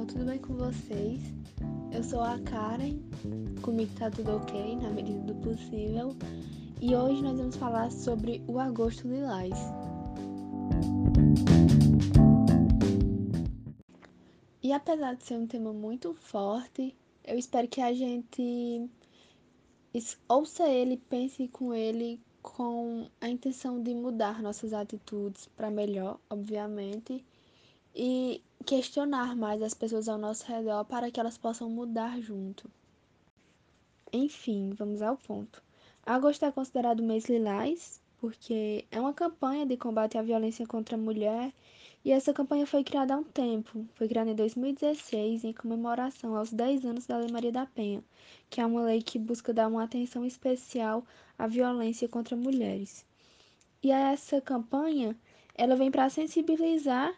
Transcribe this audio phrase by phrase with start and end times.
[0.00, 1.20] pessoal, tudo bem com vocês?
[1.92, 2.98] Eu sou a Karen,
[3.62, 6.16] comigo tá tudo ok, na medida do possível,
[6.80, 9.54] e hoje nós vamos falar sobre o agosto lilás.
[14.62, 18.88] E apesar de ser um tema muito forte, eu espero que a gente
[20.28, 27.24] ouça ele, pense com ele com a intenção de mudar nossas atitudes para melhor, obviamente,
[27.94, 32.70] e questionar mais as pessoas ao nosso redor para que elas possam mudar junto.
[34.12, 35.62] Enfim, vamos ao ponto.
[36.04, 40.98] Agosto é considerado mês lilás porque é uma campanha de combate à violência contra a
[40.98, 41.52] mulher
[42.04, 43.86] e essa campanha foi criada há um tempo.
[43.94, 48.02] Foi criada em 2016 em comemoração aos 10 anos da Lei Maria da Penha,
[48.48, 51.04] que é uma lei que busca dar uma atenção especial
[51.38, 53.06] à violência contra mulheres.
[53.82, 55.16] E essa campanha,
[55.54, 57.14] ela vem para sensibilizar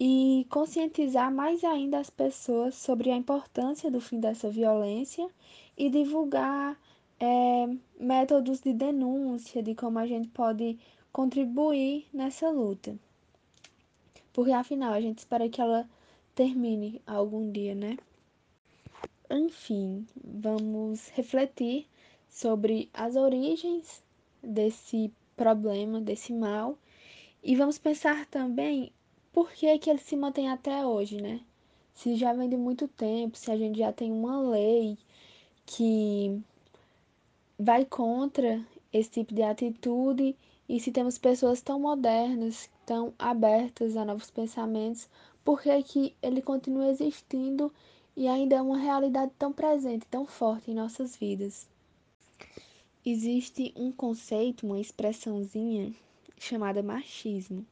[0.00, 5.28] e conscientizar mais ainda as pessoas sobre a importância do fim dessa violência
[5.76, 6.78] e divulgar
[7.18, 7.68] é,
[7.98, 10.78] métodos de denúncia, de como a gente pode
[11.12, 12.96] contribuir nessa luta.
[14.32, 15.88] Porque afinal a gente espera que ela
[16.34, 17.96] termine algum dia, né?
[19.28, 21.86] Enfim, vamos refletir
[22.30, 24.02] sobre as origens
[24.40, 26.78] desse problema, desse mal,
[27.42, 28.92] e vamos pensar também
[29.32, 31.40] por que, que ele se mantém até hoje, né?
[31.94, 34.96] Se já vem de muito tempo, se a gente já tem uma lei
[35.66, 36.40] que
[37.58, 40.36] vai contra esse tipo de atitude
[40.68, 45.08] e se temos pessoas tão modernas, tão abertas a novos pensamentos,
[45.44, 47.72] por que, que ele continua existindo
[48.16, 51.66] e ainda é uma realidade tão presente, tão forte em nossas vidas?
[53.04, 55.92] Existe um conceito, uma expressãozinha
[56.38, 57.66] chamada machismo.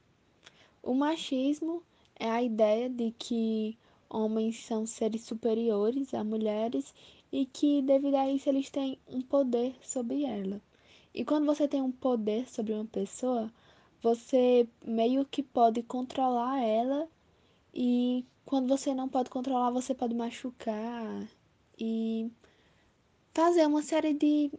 [0.87, 1.83] O machismo
[2.15, 3.77] é a ideia de que
[4.09, 6.95] homens são seres superiores a mulheres
[7.33, 10.63] e que, devido a isso, eles têm um poder sobre ela.
[11.13, 13.53] E quando você tem um poder sobre uma pessoa,
[14.01, 17.09] você meio que pode controlar ela
[17.75, 21.29] e quando você não pode controlar, você pode machucar
[21.77, 22.31] e
[23.35, 24.53] fazer uma série de,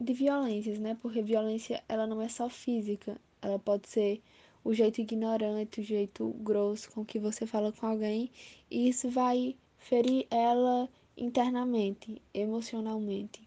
[0.00, 0.96] de violências, né?
[1.02, 4.22] Porque violência ela não é só física, ela pode ser
[4.66, 8.28] o jeito ignorante, o jeito grosso com que você fala com alguém,
[8.68, 13.40] e isso vai ferir ela internamente, emocionalmente.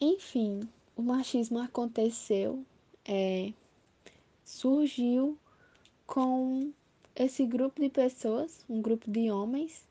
[0.00, 2.64] Enfim, o machismo aconteceu,
[3.04, 3.52] é,
[4.44, 5.38] surgiu
[6.08, 6.72] com
[7.14, 9.86] esse grupo de pessoas, um grupo de homens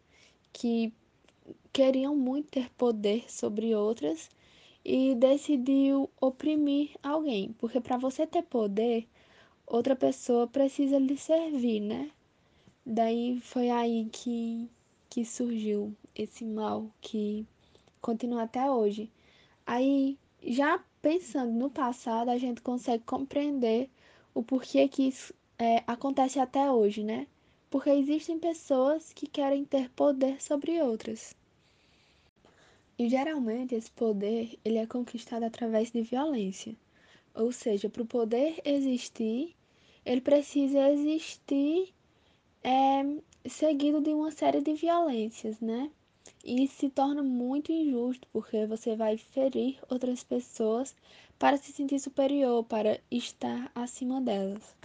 [0.51, 0.91] que
[1.71, 4.29] queriam muito ter poder sobre outras
[4.83, 9.07] e decidiu oprimir alguém, porque para você ter poder,
[9.69, 12.11] outra pessoa precisa lhe servir, né?
[12.85, 14.67] Daí foi aí que,
[15.09, 17.45] que surgiu esse mal que
[18.01, 19.11] continua até hoje.
[19.65, 23.89] Aí, já pensando no passado, a gente consegue compreender
[24.33, 27.27] o porquê que isso é, acontece até hoje, né?
[27.69, 31.35] Porque existem pessoas que querem ter poder sobre outras.
[32.97, 36.75] E geralmente esse poder ele é conquistado através de violência.
[37.35, 39.55] Ou seja, para o poder existir,
[40.09, 41.93] ele precisa existir
[42.63, 43.03] é,
[43.47, 45.91] seguido de uma série de violências, né?
[46.43, 50.95] E isso se torna muito injusto, porque você vai ferir outras pessoas
[51.37, 54.75] para se sentir superior, para estar acima delas.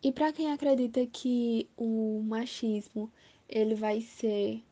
[0.00, 3.10] E para quem acredita que o machismo
[3.48, 4.62] ele vai ser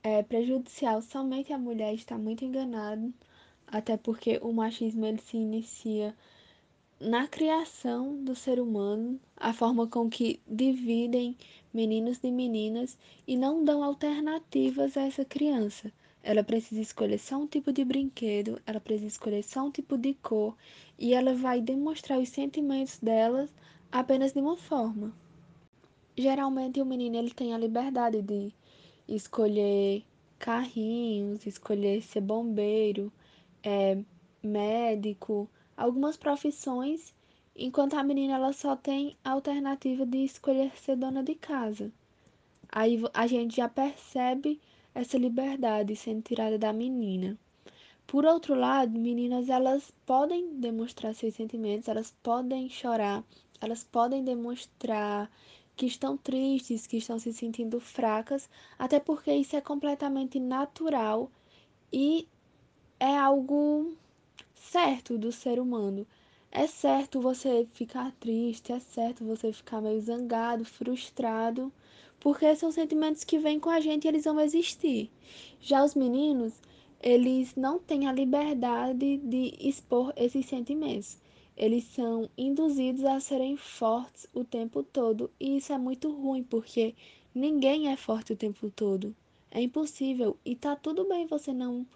[0.00, 3.12] é, prejudicial somente à mulher, está muito enganado,
[3.66, 6.14] até porque o machismo ele se inicia
[7.00, 11.36] na criação do ser humano, a forma com que dividem
[11.72, 15.92] meninos de meninas e não dão alternativas a essa criança.
[16.22, 20.14] Ela precisa escolher só um tipo de brinquedo, ela precisa escolher só um tipo de
[20.14, 20.56] cor
[20.98, 23.48] e ela vai demonstrar os sentimentos delas
[23.92, 25.14] apenas de uma forma.
[26.16, 28.52] Geralmente o menino ele tem a liberdade de
[29.06, 30.04] escolher
[30.36, 33.12] carrinhos, escolher ser bombeiro,
[33.62, 33.96] é,
[34.42, 37.14] médico, algumas profissões,
[37.54, 41.92] enquanto a menina ela só tem a alternativa de escolher ser dona de casa.
[42.70, 44.60] Aí a gente já percebe
[44.92, 47.38] essa liberdade sendo tirada da menina.
[48.08, 53.22] Por outro lado, meninas elas podem demonstrar seus sentimentos, elas podem chorar,
[53.60, 55.30] elas podem demonstrar
[55.76, 61.30] que estão tristes, que estão se sentindo fracas, até porque isso é completamente natural
[61.92, 62.26] e
[62.98, 63.96] é algo
[64.70, 66.06] certo do ser humano.
[66.52, 71.72] É certo você ficar triste, é certo você ficar meio zangado, frustrado,
[72.20, 75.10] porque são sentimentos que vêm com a gente e eles vão existir.
[75.60, 76.52] Já os meninos,
[77.02, 81.16] eles não têm a liberdade de expor esses sentimentos.
[81.56, 86.94] Eles são induzidos a serem fortes o tempo todo, e isso é muito ruim, porque
[87.34, 89.16] ninguém é forte o tempo todo.
[89.50, 91.86] É impossível e tá tudo bem você não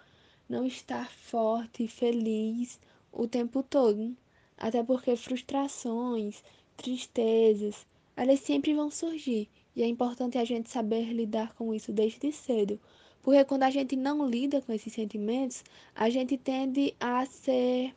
[0.53, 2.79] não estar forte e feliz
[3.11, 4.15] o tempo todo,
[4.59, 6.45] até porque frustrações,
[6.77, 9.49] tristezas, elas sempre vão surgir.
[9.75, 12.79] E é importante a gente saber lidar com isso desde cedo,
[13.23, 15.65] porque quando a gente não lida com esses sentimentos,
[15.95, 17.95] a gente tende a ser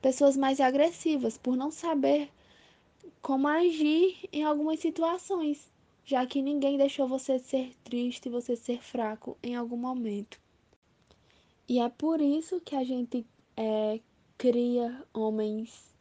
[0.00, 2.30] pessoas mais agressivas por não saber
[3.20, 5.68] como agir em algumas situações,
[6.04, 10.38] já que ninguém deixou você ser triste, você ser fraco em algum momento.
[11.68, 14.00] E é por isso que a gente é,
[14.38, 15.94] cria homens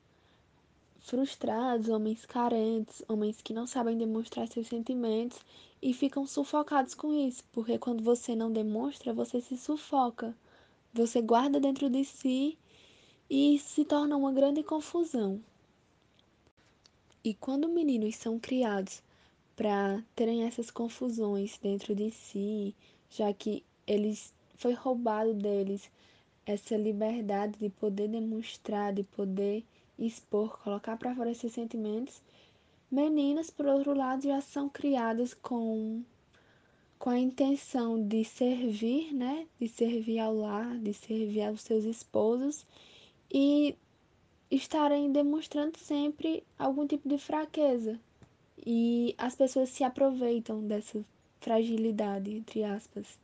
[1.02, 5.40] frustrados, homens carentes, homens que não sabem demonstrar seus sentimentos
[5.82, 10.34] e ficam sufocados com isso, porque quando você não demonstra, você se sufoca.
[10.94, 12.58] Você guarda dentro de si
[13.30, 15.42] e se torna uma grande confusão.
[17.24, 19.04] E quando meninos são criados
[19.56, 22.74] para terem essas confusões dentro de si,
[23.10, 25.90] já que eles foi roubado deles
[26.46, 29.64] essa liberdade de poder demonstrar, de poder
[30.00, 32.22] expor, colocar para fora esses sentimentos.
[32.90, 36.04] Meninas, por outro lado, já são criadas com
[36.98, 39.48] com a intenção de servir, né?
[39.60, 42.66] De servir ao lar, de servir aos seus esposos
[43.32, 43.76] e
[44.50, 48.00] estarem demonstrando sempre algum tipo de fraqueza.
[48.66, 51.06] E as pessoas se aproveitam dessa
[51.40, 53.20] fragilidade, entre aspas.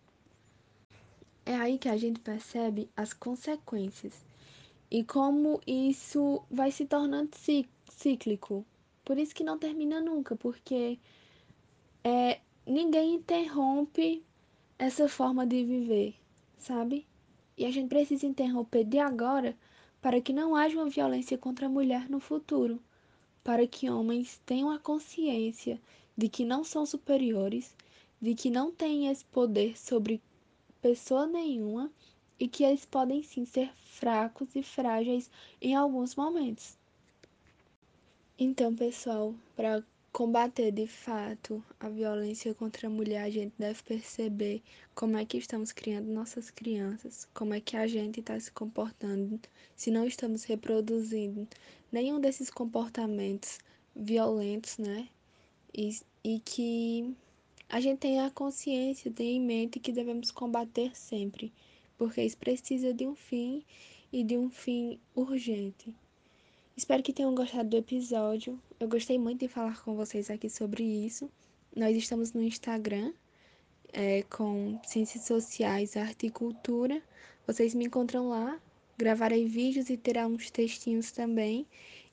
[1.46, 4.14] É aí que a gente percebe as consequências
[4.90, 7.32] e como isso vai se tornando
[7.90, 8.66] cíclico.
[9.04, 10.98] Por isso que não termina nunca, porque
[12.04, 14.24] é, ninguém interrompe
[14.80, 16.16] essa forma de viver,
[16.58, 17.06] sabe?
[17.58, 19.58] E a gente precisa interromper de agora
[20.02, 22.80] para que não haja uma violência contra a mulher no futuro,
[23.44, 25.80] para que homens tenham a consciência
[26.18, 27.76] de que não são superiores,
[28.22, 30.22] de que não têm esse poder sobre
[30.84, 31.90] pessoa nenhuma
[32.38, 35.32] e que eles podem sim ser fracos e frágeis
[35.62, 36.78] em alguns momentos.
[38.38, 39.82] Então, pessoal, para
[40.12, 44.62] combater de fato a violência contra a mulher, a gente deve perceber
[44.94, 49.40] como é que estamos criando nossas crianças, como é que a gente está se comportando,
[49.78, 51.48] se não estamos reproduzindo
[51.94, 53.58] nenhum desses comportamentos
[53.96, 55.08] violentos, né?
[55.74, 57.16] E, e que
[57.74, 61.52] a gente tenha a consciência, tenha em mente que devemos combater sempre,
[61.98, 63.66] porque isso precisa de um fim
[64.12, 65.92] e de um fim urgente.
[66.78, 68.62] Espero que tenham gostado do episódio.
[68.80, 71.28] Eu gostei muito de falar com vocês aqui sobre isso.
[71.76, 73.12] Nós estamos no Instagram
[73.92, 77.02] é, com Ciências Sociais, Arte e Cultura.
[77.48, 78.62] Vocês me encontram lá.
[79.00, 81.66] Gravarei vídeos e terá uns textinhos também.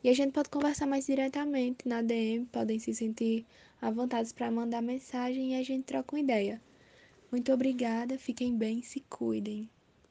[0.02, 3.44] E a gente pode conversar mais diretamente na DM, podem se sentir
[3.80, 6.60] à vontade para mandar mensagem e a gente troca uma ideia.
[7.30, 9.70] Muito obrigada, fiquem bem, se cuidem.